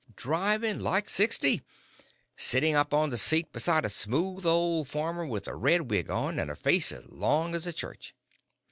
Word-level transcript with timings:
"Driving 0.15 0.79
like 0.79 1.07
sixty, 1.07 1.61
sitting 2.35 2.73
up 2.73 2.91
on 2.91 3.11
the 3.11 3.19
seat 3.19 3.51
beside 3.53 3.85
a 3.85 3.89
smooth 3.91 4.47
old 4.47 4.87
farmer 4.87 5.27
with 5.27 5.47
a 5.47 5.53
red 5.55 5.91
wig 5.91 6.09
on, 6.09 6.39
and 6.39 6.49
a 6.49 6.55
face 6.55 6.91
as 6.91 7.05
long 7.11 7.53
as 7.53 7.67
a 7.67 7.71
church." 7.71 8.15